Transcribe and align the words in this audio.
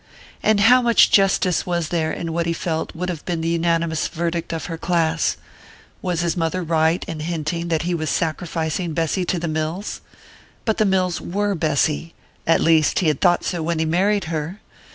And 0.41 0.61
how 0.61 0.81
much 0.81 1.11
justice 1.11 1.63
was 1.67 1.89
there 1.89 2.11
in 2.11 2.33
what 2.33 2.47
he 2.47 2.53
felt 2.53 2.95
would 2.95 3.07
have 3.09 3.23
been 3.25 3.41
the 3.41 3.49
unanimous 3.49 4.07
verdict 4.07 4.51
of 4.51 4.65
her 4.65 4.75
class? 4.75 5.37
Was 6.01 6.21
his 6.21 6.35
mother 6.35 6.63
right 6.63 7.05
in 7.07 7.19
hinting 7.19 7.67
that 7.67 7.83
he 7.83 7.93
was 7.93 8.09
sacrificing 8.09 8.93
Bessy 8.95 9.25
to 9.25 9.37
the 9.37 9.47
mills? 9.47 10.01
But 10.65 10.79
the 10.79 10.85
mills 10.85 11.21
were 11.21 11.53
Bessy 11.53 12.15
at 12.47 12.61
least 12.61 12.97
he 12.97 13.09
had 13.09 13.21
thought 13.21 13.43
so 13.43 13.61
when 13.61 13.77
he 13.77 13.85
married 13.85 14.23
her! 14.23 14.59